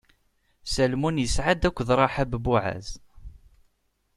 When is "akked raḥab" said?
1.69-2.31